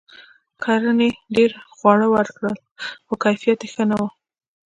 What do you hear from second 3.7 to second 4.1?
ښه نه و.